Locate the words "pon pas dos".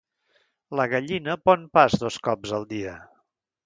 1.43-2.21